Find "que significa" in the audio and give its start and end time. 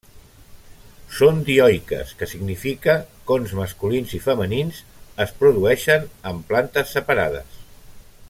2.21-2.95